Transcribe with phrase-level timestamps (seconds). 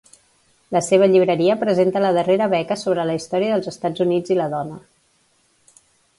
[0.75, 4.49] La seva llibreria presenta la darrera beca sobre la història dels Estats Units i la
[4.57, 4.81] dona.